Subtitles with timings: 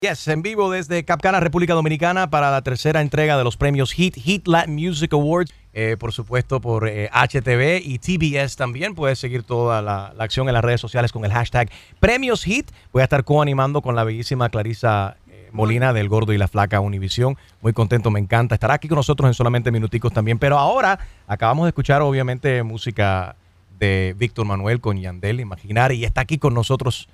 [0.00, 4.18] Yes, en vivo desde Capcana, República Dominicana, para la tercera entrega de los premios HIT,
[4.18, 5.50] HIT Latin Music Awards.
[5.72, 8.94] Eh, por supuesto, por eh, HTV y TBS también.
[8.94, 12.72] Puedes seguir toda la, la acción en las redes sociales con el hashtag Premios HIT.
[12.92, 16.80] Voy a estar coanimando con la bellísima Clarisa eh, Molina del Gordo y la Flaca
[16.80, 17.38] Univisión.
[17.62, 18.56] Muy contento, me encanta.
[18.56, 20.38] Estará aquí con nosotros en solamente minuticos también.
[20.38, 23.34] Pero ahora acabamos de escuchar, obviamente, música
[23.78, 27.08] de Víctor Manuel con Yandel, Imaginar, y está aquí con nosotros.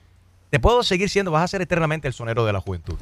[0.53, 1.31] ¿Te puedo seguir siendo?
[1.31, 2.97] ¿Vas a ser eternamente el sonero de la juventud?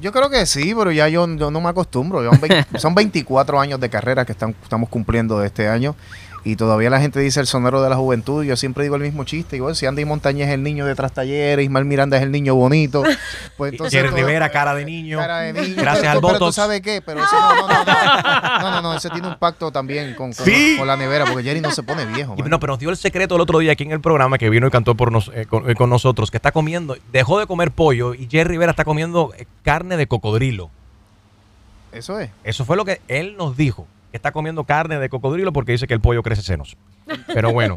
[0.00, 2.24] Yo creo que sí, pero ya yo, yo no me acostumbro.
[2.24, 5.94] Yo, son 20 son 24 años de carrera que están, estamos cumpliendo de este año.
[6.44, 8.42] Y todavía la gente dice el sonero de la juventud.
[8.42, 9.54] Yo siempre digo el mismo chiste.
[9.54, 13.04] Igual si Andy Montañez es el niño de talleres, Ismael Miranda es el niño bonito.
[13.56, 13.92] Pues entonces.
[13.96, 15.18] Jerry todo- Rivera, cara de niño.
[15.18, 15.74] cara de niño.
[15.76, 18.82] Gracias Pero- al pero tú sabes qué, pero ese no, no, no, no, no, no,
[18.82, 20.74] no, ese tiene un pacto también con, con, Sí.
[20.78, 22.34] con la nevera, porque Jerry no se pone viejo.
[22.36, 22.50] Man.
[22.50, 24.66] no, pero nos dio el secreto el otro día aquí en el programa que vino
[24.66, 27.70] y cantó por nos- eh, con, eh, con nosotros, que está comiendo, dejó de comer
[27.70, 30.70] pollo y Jerry Rivera está comiendo eh, carne de cocodrilo.
[31.92, 32.30] Eso es.
[32.42, 35.94] Eso fue lo que él nos dijo, está comiendo carne de cocodrilo porque dice que
[35.94, 36.76] el pollo crece senos.
[37.26, 37.76] Pero bueno.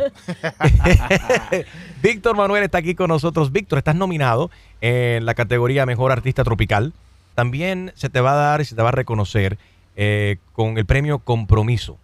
[2.04, 3.52] Víctor Manuel está aquí con nosotros.
[3.52, 6.94] Víctor, estás nominado en la categoría Mejor Artista Tropical.
[7.34, 9.58] También se te va a dar y se te va a reconocer
[9.96, 11.98] eh, con el premio Compromiso.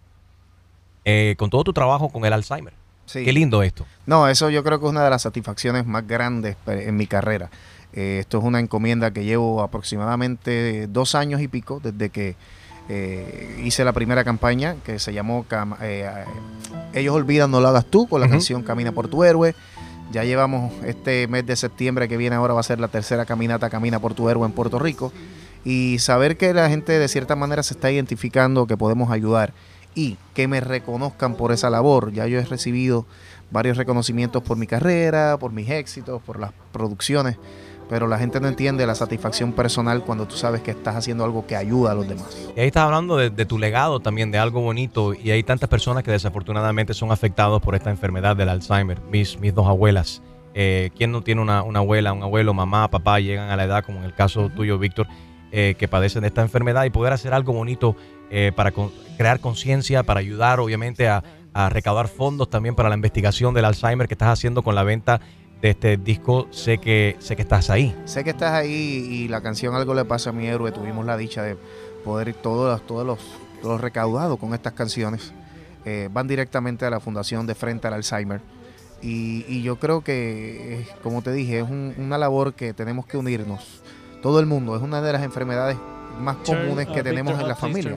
[1.04, 2.72] eh, con todo tu trabajo con el Alzheimer.
[3.06, 3.24] Sí.
[3.24, 3.84] Qué lindo esto.
[4.06, 7.50] No, eso yo creo que es una de las satisfacciones más grandes en mi carrera.
[7.92, 12.36] Eh, esto es una encomienda que llevo aproximadamente dos años y pico desde que
[12.88, 16.24] eh, hice la primera campaña que se llamó Cam- eh, eh,
[16.94, 19.54] Ellos olvidan, no lo hagas tú, con la canción Camina por tu héroe.
[20.12, 23.70] Ya llevamos este mes de septiembre que viene ahora va a ser la tercera caminata
[23.70, 25.12] Camina por tu héroe en Puerto Rico.
[25.64, 29.54] Y saber que la gente de cierta manera se está identificando, que podemos ayudar
[29.94, 32.12] y que me reconozcan por esa labor.
[32.12, 33.06] Ya yo he recibido
[33.50, 37.36] varios reconocimientos por mi carrera, por mis éxitos, por las producciones,
[37.92, 41.46] pero la gente no entiende la satisfacción personal cuando tú sabes que estás haciendo algo
[41.46, 42.50] que ayuda a los demás.
[42.56, 45.12] Y ahí estás hablando de, de tu legado también, de algo bonito.
[45.12, 48.98] Y hay tantas personas que desafortunadamente son afectados por esta enfermedad del Alzheimer.
[49.10, 50.22] Mis, mis dos abuelas.
[50.54, 53.84] Eh, ¿Quién no tiene una, una abuela, un abuelo, mamá, papá, llegan a la edad,
[53.84, 55.06] como en el caso tuyo, Víctor,
[55.50, 57.94] eh, que padecen de esta enfermedad y poder hacer algo bonito
[58.30, 62.94] eh, para con- crear conciencia, para ayudar, obviamente, a, a recaudar fondos también para la
[62.94, 65.20] investigación del Alzheimer que estás haciendo con la venta
[65.62, 66.48] de este disco?
[66.50, 67.96] Sé que, sé que estás ahí.
[68.04, 68.70] Sé que estás ahí
[69.10, 71.56] y la canción Algo le pasa a mi héroe, tuvimos la dicha de
[72.04, 73.18] poder ir todos los, todos los,
[73.62, 75.32] todos los recaudados con estas canciones.
[75.84, 78.40] eh, van directamente a la Fundación de Frente al Alzheimer.
[79.02, 83.04] Y, y yo creo que, eh, como te dije, es un- una labor que tenemos
[83.06, 83.82] que unirnos.
[84.22, 85.76] Todo el mundo, es una de las enfermedades
[86.20, 87.96] más comunes que tenemos en la familia.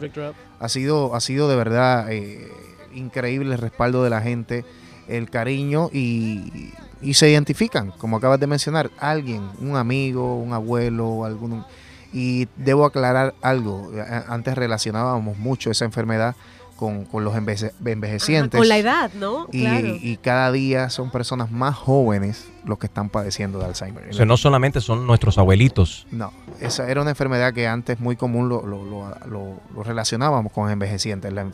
[0.60, 2.48] Ha sido, ha sido de verdad eh,
[2.96, 4.66] increíble el respaldo de la gente,
[5.08, 6.72] el cariño y,
[7.02, 11.66] y se identifican, como acabas de mencionar, alguien, un amigo, un abuelo, alguno.
[12.14, 16.36] Y debo aclarar algo, a- antes relacionábamos mucho esa enfermedad
[16.78, 18.58] con, con los envejecientes.
[18.58, 19.48] Con la edad, ¿no?
[19.52, 19.88] Y, claro.
[19.88, 24.10] y cada día son personas más jóvenes los que están padeciendo de Alzheimer.
[24.10, 26.06] O sea, no solamente son nuestros abuelitos.
[26.12, 30.52] No, esa era una enfermedad que antes muy común lo, lo- lo- lo- lo relacionábamos
[30.52, 31.32] con envejecientes.
[31.32, 31.46] La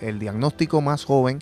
[0.00, 1.40] el diagnóstico más joven,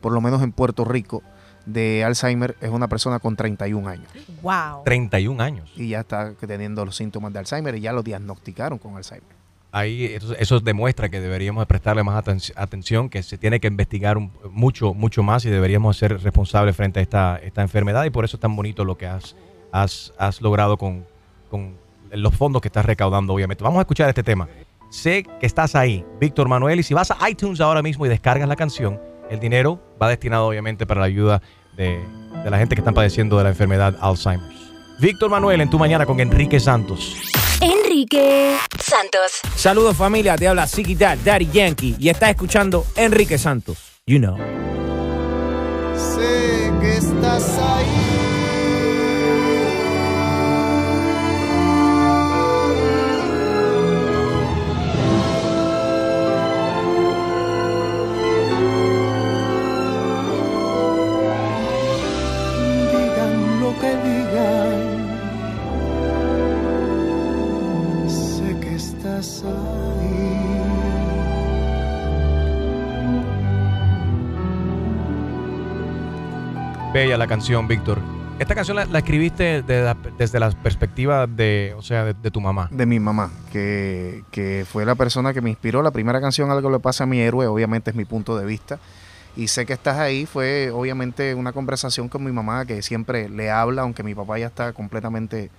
[0.00, 1.22] por lo menos en Puerto Rico,
[1.66, 4.08] de Alzheimer es una persona con 31 años
[4.42, 4.82] wow.
[4.84, 5.70] 31 años.
[5.76, 9.36] y ya está teniendo los síntomas de Alzheimer y ya lo diagnosticaron con Alzheimer.
[9.70, 13.66] Ahí eso, eso demuestra que deberíamos de prestarle más aten- atención, que se tiene que
[13.68, 18.10] investigar un- mucho, mucho más y deberíamos ser responsables frente a esta, esta enfermedad y
[18.10, 19.36] por eso es tan bonito lo que has,
[19.70, 21.04] has, has logrado con,
[21.50, 21.74] con
[22.10, 23.62] los fondos que estás recaudando, obviamente.
[23.62, 24.48] Vamos a escuchar este tema.
[24.88, 28.48] Sé que estás ahí, Víctor Manuel, y si vas a iTunes ahora mismo y descargas
[28.48, 28.98] la canción,
[29.30, 31.42] el dinero va destinado obviamente para la ayuda
[31.76, 32.00] de,
[32.44, 34.48] de la gente que están padeciendo de la enfermedad Alzheimer.
[35.00, 37.16] Víctor Manuel en tu mañana con Enrique Santos.
[37.60, 39.40] Enrique Santos.
[39.56, 43.78] Saludos familia, te habla Ziggy Dad, Daddy Yankee y estás escuchando Enrique Santos.
[44.06, 44.36] You know.
[45.94, 47.97] Sé que estás ahí.
[76.98, 78.00] Bella la canción, Víctor.
[78.40, 82.30] Esta canción la, la escribiste de la- desde la perspectiva de, o sea, de, de
[82.32, 82.68] tu mamá.
[82.72, 85.80] de mi mamá, que, que fue la persona que me inspiró.
[85.80, 88.80] La primera canción, Algo le pasa a mi héroe, obviamente es mi punto de vista.
[89.36, 93.48] Y sé que estás ahí, fue obviamente una conversación con mi mamá que siempre le
[93.48, 95.52] habla, aunque mi papá ya está completamente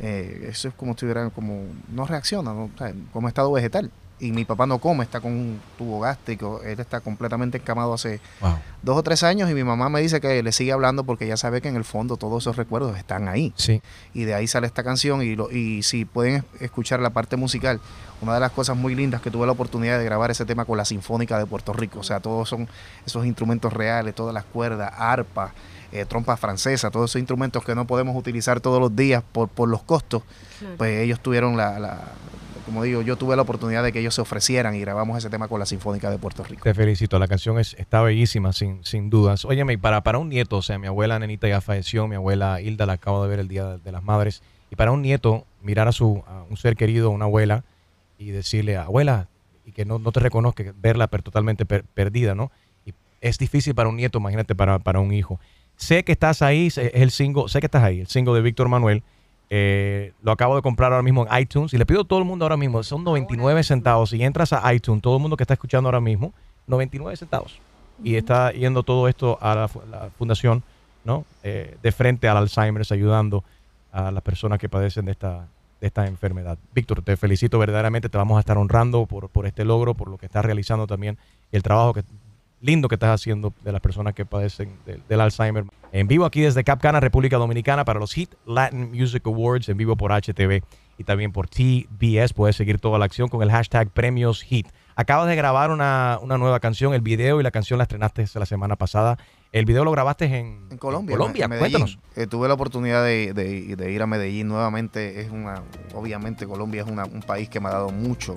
[0.00, 2.64] eh, eso es como si estuviera como, no reacciona, ¿no?
[2.64, 3.90] O sea, como estado vegetal.
[4.20, 8.20] Y mi papá no come, está con un tubo gástrico, él está completamente encamado hace
[8.40, 8.56] Wow.
[8.82, 11.36] dos o tres años y mi mamá me dice que le sigue hablando porque ella
[11.36, 13.52] sabe que en el fondo todos esos recuerdos están ahí.
[13.56, 13.80] Sí.
[14.14, 17.36] Y de ahí sale esta canción y, lo, y si pueden es- escuchar la parte
[17.36, 17.80] musical,
[18.20, 20.76] una de las cosas muy lindas que tuve la oportunidad de grabar ese tema con
[20.76, 22.68] la Sinfónica de Puerto Rico, o sea, todos son
[23.06, 25.52] esos instrumentos reales, todas las cuerdas, arpa,
[25.92, 29.68] eh, trompa francesa, todos esos instrumentos que no podemos utilizar todos los días por, por
[29.68, 30.22] los costos,
[30.76, 32.00] pues ellos tuvieron la, la-
[32.68, 35.48] como digo, yo tuve la oportunidad de que ellos se ofrecieran y grabamos ese tema
[35.48, 36.62] con la Sinfónica de Puerto Rico.
[36.62, 39.44] Te felicito, la canción es, está bellísima, sin, dudas.
[39.46, 42.84] Óyeme, para, para un nieto, o sea, mi abuela Nenita ya falleció, mi abuela Hilda
[42.84, 45.92] la acabo de ver el Día de, las Madres, y para un nieto, mirar a,
[45.92, 47.64] su, un ser querido, una abuela,
[48.18, 49.28] y decirle, abuela,
[49.64, 52.52] y que no, te reconozca, verla per- totalmente per- perdida, ¿no?
[53.20, 55.40] Es difícil para un nieto, imagínate para, para un hijo.
[55.74, 58.68] Sé que estás ahí, es el single, sé que estás ahí, el single de Víctor
[58.68, 59.02] Manuel.
[59.50, 62.24] Eh, lo acabo de comprar ahora mismo en iTunes y le pido a todo el
[62.24, 64.10] mundo ahora mismo, son 99 centavos.
[64.10, 66.32] Si entras a iTunes, todo el mundo que está escuchando ahora mismo,
[66.66, 67.58] 99 centavos.
[68.04, 70.62] Y está yendo todo esto a la, fu- la fundación,
[71.04, 71.24] ¿no?
[71.42, 73.42] Eh, de frente al Alzheimer, ayudando
[73.90, 75.46] a las personas que padecen de esta,
[75.80, 76.58] de esta enfermedad.
[76.74, 80.18] Víctor, te felicito verdaderamente, te vamos a estar honrando por, por este logro, por lo
[80.18, 81.16] que estás realizando también
[81.50, 82.04] y el trabajo que
[82.60, 85.64] lindo que estás haciendo de las personas que padecen del- del Alzheimer.
[85.92, 89.96] En vivo aquí desde Capcana, República Dominicana, para los Hit Latin Music Awards, en vivo
[89.96, 90.62] por HTV
[90.98, 92.34] y también por TBS.
[92.34, 94.66] Puedes seguir toda la acción con el hashtag Premios Hit.
[94.96, 98.46] Acabas de grabar una, una nueva canción, el video y la canción la estrenaste la
[98.46, 99.16] semana pasada.
[99.52, 101.16] El video lo grabaste en, En Colombia.
[101.16, 101.98] Colombia, en cuéntanos.
[102.16, 105.20] Eh, tuve la oportunidad de, de- de ir a Medellín nuevamente.
[105.20, 105.62] Es una,
[105.94, 108.36] obviamente Colombia es una- un país que me ha dado mucho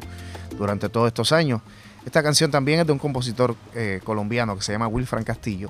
[0.57, 1.61] durante todos estos años.
[2.05, 5.69] Esta canción también es de un compositor eh, colombiano que se llama Wilfran Castillo,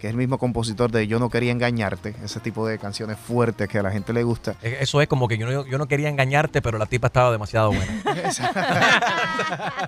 [0.00, 3.68] que es el mismo compositor de Yo no quería engañarte, ese tipo de canciones fuertes
[3.68, 4.54] que a la gente le gusta.
[4.62, 7.30] E- Eso es como que yo no, yo no quería engañarte, pero la tipa estaba
[7.32, 8.02] demasiado buena.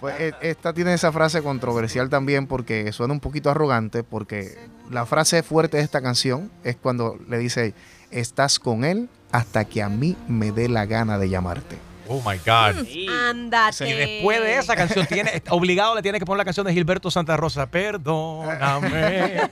[0.01, 4.59] Pues eh, esta tiene esa frase controversial también porque suena un poquito arrogante, porque
[4.91, 7.75] la frase fuerte de esta canción es cuando le dice,
[8.11, 11.77] estás con él hasta que a mí me dé la gana de llamarte.
[12.09, 12.87] Oh my God.
[13.29, 13.89] Ándate.
[13.89, 17.11] Y después de esa canción, tiene, obligado le tiene que poner la canción de Gilberto
[17.11, 17.67] Santa Rosa.
[17.67, 19.43] Perdóname.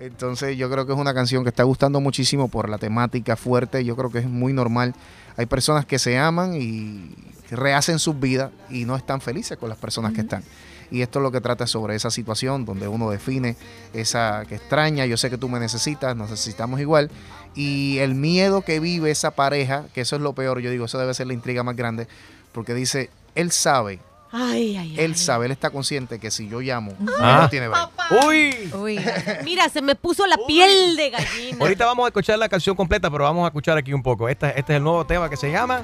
[0.00, 3.84] Entonces yo creo que es una canción que está gustando muchísimo por la temática fuerte,
[3.84, 4.94] yo creo que es muy normal.
[5.36, 7.14] Hay personas que se aman y
[7.50, 10.42] rehacen sus vidas y no están felices con las personas que están.
[10.90, 13.56] Y esto es lo que trata sobre esa situación donde uno define
[13.92, 17.10] esa que extraña, yo sé que tú me necesitas, nos necesitamos igual.
[17.54, 20.98] Y el miedo que vive esa pareja, que eso es lo peor, yo digo, eso
[20.98, 22.06] debe ser la intriga más grande,
[22.52, 24.00] porque dice, él sabe,
[24.36, 25.16] Ay, ay, él ay.
[25.18, 27.38] sabe, él está consciente que si yo llamo, él Ah.
[27.42, 27.88] no tiene break.
[28.26, 28.72] Uy.
[28.74, 29.00] Uy,
[29.44, 31.58] mira, se me puso la piel de gallina.
[31.60, 34.28] Ahorita vamos a escuchar la canción completa, pero vamos a escuchar aquí un poco.
[34.28, 35.82] Este, este es el nuevo tema que se llama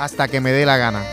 [0.00, 1.04] hasta que me dé la gana.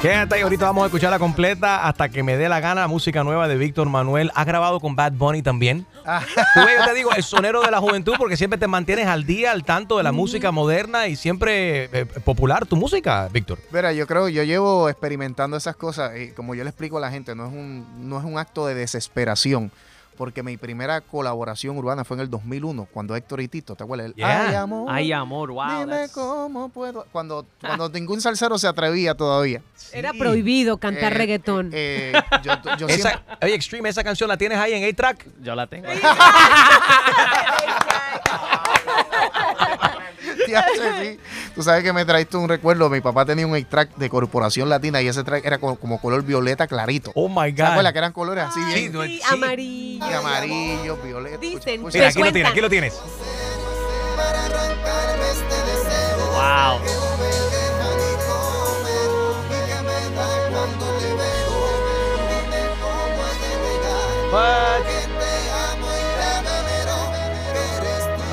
[0.00, 2.86] Quédate ahí, ahorita vamos a escuchar la completa hasta que me dé la gana.
[2.88, 4.30] Música nueva de Víctor Manuel.
[4.34, 5.86] ¿Has grabado con Bad Bunny también?
[6.54, 9.24] Tú ves, yo te digo, el sonero de la juventud porque siempre te mantienes al
[9.24, 13.58] día, al tanto de la música moderna y siempre eh, popular tu música, Víctor.
[13.70, 17.10] Mira, yo creo, yo llevo experimentando esas cosas y como yo le explico a la
[17.10, 19.70] gente, no es un, no es un acto de desesperación.
[20.20, 24.12] Porque mi primera colaboración urbana fue en el 2001, cuando Héctor y Tito, ¿te acuerdas?
[24.14, 24.48] Yeah.
[24.50, 25.80] Ay, amor, Ay, amor, wow.
[25.80, 27.06] dime that's- cómo puedo.
[27.10, 29.62] Cuando, cuando ningún salsero se atrevía todavía.
[29.94, 31.70] Era prohibido cantar Eh, reggaetón.
[31.72, 32.12] eh,
[32.42, 35.26] yo yo Esa, siempre- oye, Extreme, esa canción la tienes ahí en A-Track.
[35.40, 35.88] Yo la tengo.
[40.50, 41.20] Ya sé, sí.
[41.54, 42.90] Tú sabes que me traiste un recuerdo.
[42.90, 46.22] Mi papá tenía un extract de Corporación Latina y ese track era co- como, color
[46.24, 47.12] violeta clarito.
[47.14, 47.92] Oh my ¿Se acuerdas God.
[47.92, 48.92] que eran colores así Sí, bien?
[48.92, 50.06] no, Sí, amarillo.
[50.10, 51.38] Y amarillo, violeta.
[51.38, 52.94] Dicen, Escucha, Mira, aquí lo tienes, aquí lo tienes.
[56.32, 56.80] Wow.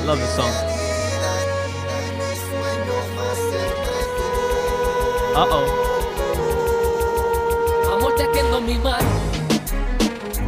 [0.06, 0.67] no me deja ni
[5.34, 5.64] Uh oh.
[7.94, 9.08] Amor, te quedo mi mano,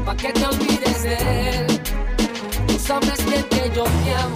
[0.05, 1.81] pa' que te olvides de él.
[2.67, 4.35] Tú sabes bien que yo te amo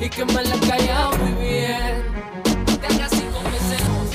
[0.00, 2.04] y que me la he callado muy bien.
[2.66, 4.08] No te hagas sin convencernos,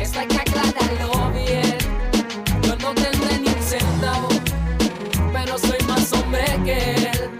[0.00, 1.78] esto hay que aclararlo bien.
[2.62, 4.28] Yo no tendré ni un centavo,
[5.32, 7.30] pero soy más hombre que él.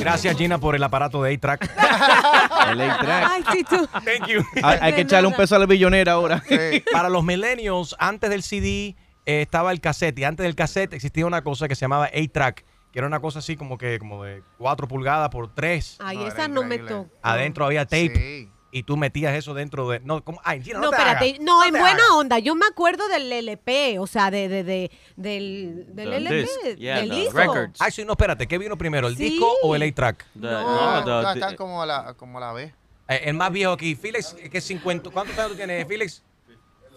[0.00, 1.70] Gracias, Gina, por el aparato de A-Track.
[2.72, 3.28] El A-Track.
[3.30, 3.86] Ay, sí, tú.
[3.86, 4.42] Thank you.
[4.62, 6.42] Hay, hay que echarle un peso a la billonera ahora.
[6.48, 6.82] Sí.
[6.92, 8.96] Para los millennials, antes del CD
[9.26, 12.64] eh, estaba el cassette y antes del cassette existía una cosa que se llamaba A-Track,
[12.92, 15.98] que era una cosa así como que como de 4 pulgadas por 3.
[16.00, 17.08] Ay, No, esa no me tocó.
[17.22, 18.50] Adentro había tape Sí.
[18.72, 20.00] Y tú metías eso dentro de...
[20.00, 21.24] No, como, ay, Gina, no, No, te espérate.
[21.30, 22.10] hagas, No, en te buena hagas.
[22.12, 22.38] onda.
[22.40, 26.76] Yo me acuerdo del LP, o sea, de, de, de- del, del The LP, disc,
[26.78, 27.36] yeah, del disco.
[27.38, 27.80] records.
[27.80, 29.30] Ay, sí, no, espérate, ¿qué vino primero, el Sí.
[29.30, 30.26] disco o el A-Track?
[30.34, 31.04] No.
[31.04, 32.74] no, the- están como a la, como la vez.
[33.08, 35.10] Eh, el más viejo aquí, Felix, que es 50.
[35.10, 36.22] ¿Cuántos años tú tienes, Felix?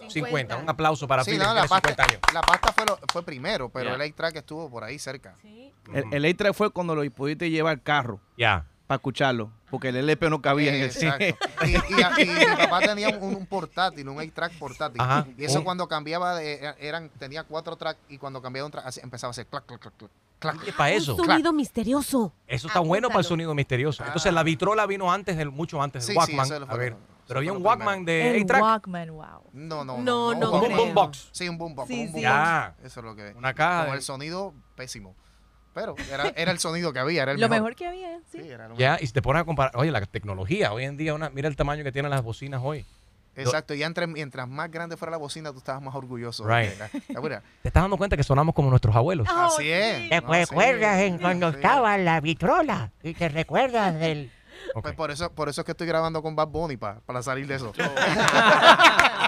[0.08, 0.56] 50.
[0.56, 2.20] Un aplauso para Sí, Felix, no, la tiene 50 pasta, años.
[2.34, 4.04] la pasta fue, lo- fue primero, pero Yeah.
[4.04, 5.36] el A-Track estuvo por ahí cerca.
[5.92, 8.66] El, el A-Track fue cuando lo pudiste llevar al carro Ya.
[8.86, 11.24] para escucharlo, porque el LP no cabía en el Exacto.
[11.64, 11.74] Y, y-
[12.22, 15.00] y mi papá tenía un, un portátil, un A-Track portátil.
[15.00, 15.26] Ajá.
[15.38, 18.86] Y eso Un- cuando cambiaba, de, eran, tenía cuatro tracks y cuando cambiaba un track
[18.86, 20.60] así, empezaba a hacer clac, clac, clac, clac, clac.
[20.64, 21.14] ¿Qué para eso?
[21.14, 22.32] Un sonido misterioso.
[22.46, 24.04] Eso está bueno para el sonido misterioso.
[24.04, 26.46] Entonces la vitrola vino antes del mucho antes del Sí, sí, Walkman.
[26.46, 26.96] eso fue a ver,
[27.28, 28.62] pero había un Walkman de El A-Track.
[28.62, 29.24] Walkman, wow.
[29.52, 30.76] No, no, No, no Como un creo.
[30.78, 31.28] boombox.
[31.32, 31.88] Sí, un boombox.
[31.88, 32.12] Sí, un sí.
[32.14, 32.22] boombox.
[32.22, 32.74] Ya.
[32.82, 33.32] Eso es lo que.
[33.36, 35.14] Una caja Con de- el sonido pésimo.
[35.74, 37.62] Pero era, era el sonido que había, era el Lo mejor.
[37.62, 38.42] mejor que había, sí.
[38.42, 40.96] Sí, era lo Ya, y si te pones a comparar, oye, la tecnología, hoy en
[40.96, 42.84] día, una, mira el tamaño que tienen las bocinas hoy.
[43.36, 46.44] Exacto, y entre, mientras más grande fuera la bocina, tú estabas más orgulloso.
[46.46, 46.76] Right.
[46.78, 49.26] La- la- mira, ¿Te estás dando cuenta que sonamos como nuestros abuelos?
[49.30, 50.08] Así es.
[50.10, 51.56] ¿Te No, sí, recuerdas en cuando sí.
[51.56, 52.90] estaba la vitrola?
[53.02, 54.30] ¿Y te recuerdas del...?
[54.74, 54.82] Ok.
[54.82, 57.46] Pues por eso, por eso es que estoy grabando con Bad Bunny pa- para salir
[57.46, 57.72] de eso.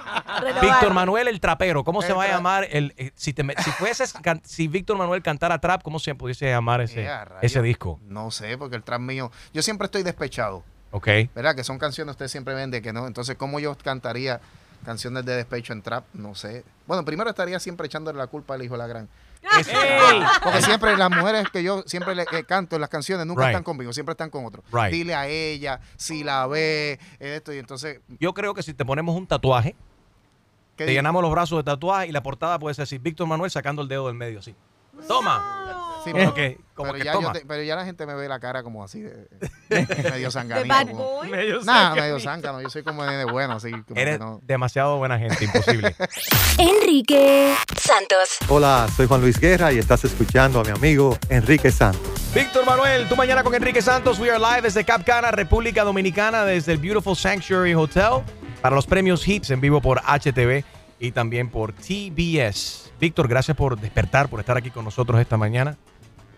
[0.61, 2.67] Víctor Manuel el trapero, ¿cómo se va a llamar?
[2.71, 6.47] El, eh, si te si fueses, can- si Víctor Manuel cantara trap, ¿cómo se pudiese
[6.51, 7.11] llamar ese, Eh,
[7.43, 8.01] ese disco?
[8.05, 9.31] No sé, porque el trap mío.
[9.53, 10.63] Yo siempre estoy despechado.
[10.91, 11.09] Ok.
[11.35, 11.55] ¿Verdad?
[11.55, 13.07] Que son canciones ustedes siempre ven de que no.
[13.07, 14.41] Entonces, ¿cómo yo cantaría
[14.85, 16.05] canciones de despecho en trap?
[16.13, 16.65] No sé.
[16.87, 19.09] Bueno, primero estaría siempre echándole la culpa al hijo de la gran.
[20.43, 23.51] Porque siempre las mujeres que yo siempre le eh, canto en las canciones nunca Right.
[23.51, 24.63] están conmigo, siempre están con otro.
[24.73, 24.93] Right.
[24.93, 28.01] Dile a ella, si la ve, esto, y entonces.
[28.21, 29.77] Yo creo que si te ponemos un tatuaje, ¿qué
[30.77, 30.95] te digo?
[30.99, 33.89] llenamos los brazos de tatuaje y la portada puede ser así, Víctor Manuel sacando el
[33.89, 34.55] dedo del medio así.
[35.09, 35.69] Toma.
[36.05, 37.33] Sí, Como pero, que, como pero que ya toma.
[37.33, 39.11] te- pero ya la gente me ve la cara como así, de,
[39.69, 40.95] de- medio De sanganito.
[40.97, 41.31] Boy.
[41.65, 42.61] Nada, medio zángano.
[42.61, 43.71] Yo soy como de bueno, así.
[43.71, 44.41] Como Eres que no.
[44.43, 45.95] demasiado buena gente, imposible.
[46.59, 48.37] Enrique Santos.
[48.49, 52.03] Hola, soy Juan Luis Guerra y estás escuchando a mi amigo Enrique Santos.
[52.35, 54.19] Víctor Manuel, tú mañana con Enrique Santos.
[54.19, 58.23] We are live desde Cap Cana, República Dominicana, desde el Beautiful Sanctuary Hotel
[58.63, 60.65] para los premios Hits en vivo por HTV
[61.01, 62.93] y también por TBS.
[63.01, 65.77] Víctor, gracias por despertar, por estar aquí con nosotros esta mañana,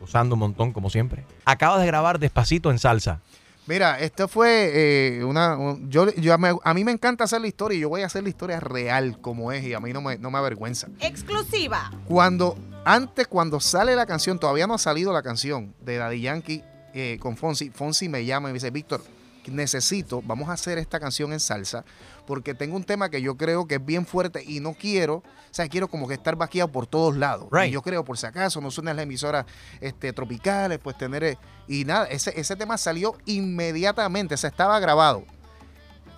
[0.00, 1.24] usando un montón como siempre.
[1.44, 3.20] Acabas de grabar Despacito en salsa.
[3.66, 4.70] Mira, esto fue
[5.18, 5.56] eh, una.
[5.56, 8.06] un- yo, yo me- a mí me encanta hacer la historia y yo voy a
[8.06, 10.88] hacer la historia real como es y a mí no me, no me avergüenza.
[11.00, 11.90] Exclusiva.
[12.06, 16.62] Cuando, antes, cuando sale la canción, todavía no ha salido la canción de Daddy Yankee
[16.92, 17.70] eh, con Fonsi.
[17.70, 19.02] Fonsi me llama y me dice, Víctor,
[19.50, 21.84] necesito, vamos a hacer esta canción en salsa,
[22.26, 25.24] porque tengo un tema que yo creo que es bien fuerte y no quiero, o
[25.50, 27.48] sea, quiero como que estar vaqueado por todos lados.
[27.50, 27.68] Right.
[27.68, 29.46] Y yo creo, por si acaso, no suenan las emisoras
[29.80, 31.24] este, tropicales, pues tener...
[31.24, 35.24] eh, y nada, ese, ese tema salió inmediatamente, se estaba grabado.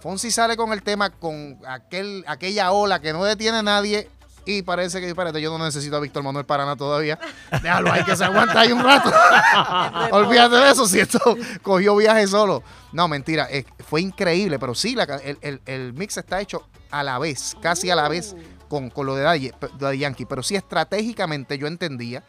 [0.00, 4.08] Fonsi sale con el tema con aquel, aquella ola que no detiene a nadie.
[4.46, 7.18] Y parece que, espérate, yo no necesito a Víctor Manuel para nada todavía.
[7.62, 9.12] Déjalo ahí que se aguanta ahí un rato.
[10.12, 11.18] Olvídate de eso, si esto
[11.62, 12.62] cogió viaje solo.
[12.92, 17.02] No, mentira, eh, fue increíble, pero sí, la el, el- el mix está hecho a
[17.02, 18.34] la vez, casi a la vez
[18.68, 20.24] con, con lo de Daddy, Daddy Yankee.
[20.26, 22.22] Pero sí, estratégicamente yo entendía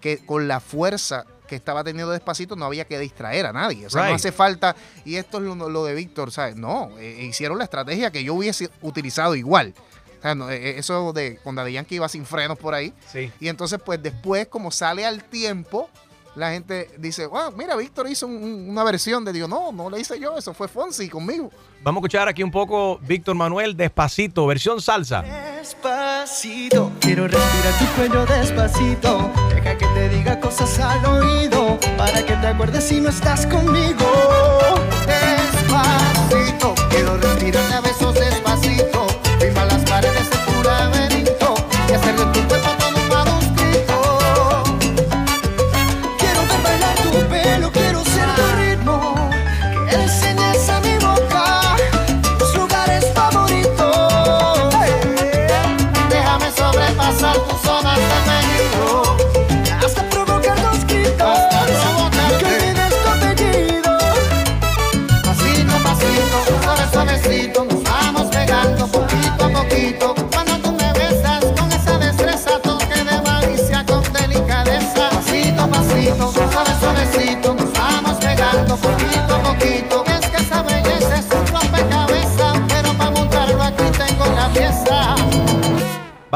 [0.00, 3.86] que con la fuerza que estaba teniendo Despacito no había que distraer a nadie.
[3.86, 6.56] O sea, no hace falta, y esto es lo, lo de Víctor, ¿sabes?
[6.56, 9.72] No, eh, hicieron la estrategia que yo hubiese utilizado igual.
[10.26, 12.92] Sea, no, eh, eso de con Daddy Yankee iba sin frenos por ahí.
[13.12, 13.30] Sí.
[13.38, 15.88] Y entonces, pues después, como sale al tiempo,
[16.34, 19.48] la gente dice, wow, mira, Víctor hizo un- un- una versión de Dios.
[19.48, 21.50] No, no la hice yo, eso fue Fonsi conmigo.
[21.82, 25.22] Vamos a escuchar aquí un poco Víctor Manuel Despacito, versión salsa.
[25.22, 29.30] Despacito, quiero respirar tu cuello despacito.
[29.54, 34.04] Deja que te diga cosas al oído para que te acuerdes si no estás conmigo.
[35.06, 38.05] Despacito, quiero respirar a besos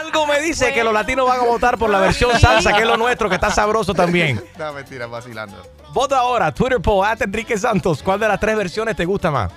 [0.00, 2.86] Algo me dice que los latinos van a votar por la versión salsa, que es
[2.86, 4.42] lo nuestro, que está sabroso también.
[4.58, 5.56] No, mentira, vacilando.
[5.92, 8.02] Vota ahora, Twitter poll, at Enrique Santos.
[8.02, 9.50] ¿Cuál de las tres versiones te gusta más?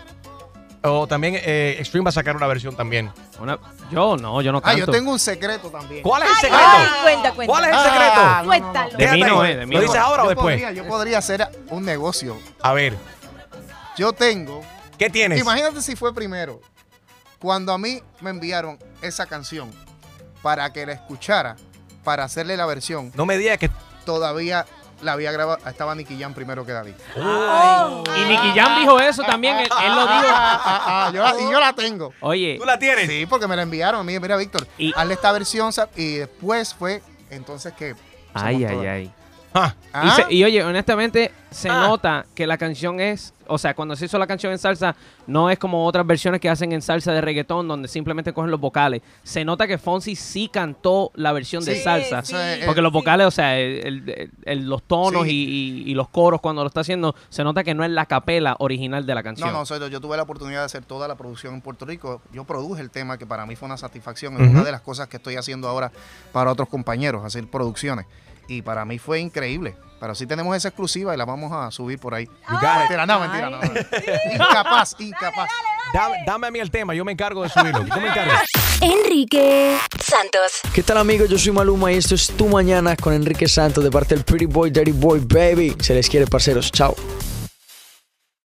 [0.84, 3.12] O también eh, Extreme va a sacar una versión también.
[3.92, 4.86] yo no, yo no Ah, canto.
[4.86, 6.04] yo tengo un secreto también.
[6.04, 6.63] ¿Cuál es el secreto?
[6.66, 7.51] Ay, cuenta, cuenta.
[7.54, 8.16] ¿Cuál es el Ah, secreto?
[8.16, 8.44] no, no, no.
[8.46, 8.89] Suéltalo.
[8.89, 9.51] De mí Quédate no ahí.
[9.51, 10.01] es, de mí ¿Lo no dices es.
[10.01, 10.54] ahora o Yo después?
[10.56, 12.38] podría, yo podría hacer un negocio.
[12.62, 12.96] A ver,
[13.98, 14.62] Yo tengo.
[14.98, 15.39] ¿Qué tienes?
[15.39, 16.62] Imagínate si fue primero.
[17.39, 19.72] Cuando a mí me enviaron esa canción
[20.42, 21.56] para que la escuchara,
[22.04, 23.70] para hacerle la versión, No me digas que...
[24.06, 24.66] todavía
[25.01, 25.60] la había grabado.
[25.70, 26.96] Estaba Nicky Jam primero que David.
[27.16, 29.58] Y Nicky Jam dijo eso también.
[29.58, 30.25] Él, él lo dijo.
[30.30, 32.13] Ah, ah, ah, yo la- y yo la tengo.
[32.22, 33.08] Oye, ¿Tú la tienes?
[33.08, 34.20] Sí, porque me la enviaron a mí.
[34.20, 35.72] Mira, Víctor, Y- hazle esta versión.
[35.96, 37.96] Y después fue entonces que.
[38.34, 39.13] ay, ay, ay.
[39.94, 41.88] Ah, Y, se- y oye, honestamente, se Ah.
[41.88, 44.96] nota que la canción es, o sea, cuando se hizo la canción en salsa,
[45.26, 48.60] no es como otras versiones que hacen en salsa de reggaetón, donde simplemente cogen los
[48.60, 49.02] vocales.
[49.24, 52.22] Se nota que Fonsi sí cantó la versión de salsa.
[52.24, 52.94] sí, eh, Porque los sí.
[52.94, 55.32] vocales, o sea, el- el- el- los tonos Sí.
[55.32, 58.06] y, y- y los coros cuando lo está haciendo, se nota que no es la
[58.06, 59.52] capela original de la canción.
[59.52, 59.88] No, no, soy yo.
[59.88, 62.22] Yo tuve la oportunidad de hacer toda la producción en Puerto Rico.
[62.34, 64.36] Yo produje el tema que para mí fue una satisfacción.
[64.42, 65.92] Es una de las cosas que estoy haciendo ahora
[66.34, 68.06] para otros compañeros, hacer producciones.
[68.48, 69.75] Y para mí fue increíble.
[70.00, 72.30] Pero sí tenemos esa exclusiva y la vamos a subir por ahí.
[72.50, 73.60] Mentira, no, mentira, no.
[74.34, 75.50] Incapaz, incapaz.
[75.94, 77.86] Dame, dame a mí el tema, yo me encargo de subirlo.
[77.86, 78.34] Yo me encargo.
[78.82, 80.60] Enrique Santos.
[80.74, 81.30] ¿Qué tal amigos?
[81.30, 84.45] Yo soy Maluma y esto es Tu Mañana con Enrique Santos de parte del Pretty
[84.45, 85.76] Boy, Dirty Boy, Baby.
[85.80, 86.71] Se les quiere, parceros.
[86.71, 86.95] Chao.